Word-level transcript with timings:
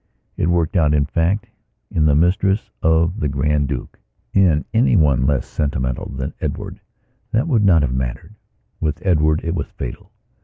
It 0.35 0.47
worked 0.47 0.75
out, 0.75 0.95
in 0.95 1.05
fact, 1.05 1.47
in 1.91 2.05
the 2.05 2.15
mistress 2.15 2.71
of 2.81 3.19
the 3.19 3.27
Grand 3.27 3.67
Duke. 3.67 3.99
In 4.33 4.65
anyone 4.73 5.27
less 5.27 5.45
sentimental 5.45 6.09
than 6.09 6.33
Edward 6.41 6.79
that 7.31 7.47
would 7.47 7.63
not 7.63 7.83
have 7.83 7.93
mattered. 7.93 8.33
With 8.79 9.05
Edward 9.05 9.41
it 9.43 9.53
was 9.53 9.67
fatal. 9.67 10.11